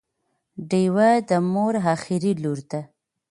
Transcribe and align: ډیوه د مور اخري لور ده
ډیوه 0.69 1.09
د 1.29 1.31
مور 1.51 1.73
اخري 1.95 2.31
لور 2.43 2.59
ده 2.71 2.81